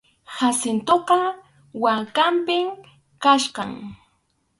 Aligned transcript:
Jacintoqa 0.35 1.19
wankanpim 1.83 2.67
kachkan. 3.23 3.71